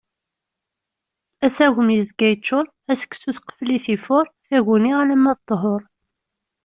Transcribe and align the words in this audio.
Asagem, 1.45 1.89
yezga 1.91 2.27
yeččur. 2.29 2.65
Aseksut, 2.91 3.37
qfel-it 3.41 3.85
ifuṛ. 3.95 4.25
Taguni, 4.47 4.91
alamma 5.01 5.31
d 5.37 5.39
ṭṭhur. 5.41 5.81